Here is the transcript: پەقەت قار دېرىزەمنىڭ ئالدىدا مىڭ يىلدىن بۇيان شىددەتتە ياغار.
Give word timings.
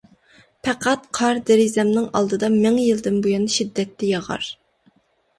پەقەت 0.67 1.03
قار 1.17 1.41
دېرىزەمنىڭ 1.49 2.07
ئالدىدا 2.19 2.49
مىڭ 2.53 2.79
يىلدىن 2.85 3.19
بۇيان 3.27 3.45
شىددەتتە 3.57 4.09
ياغار. 4.13 4.49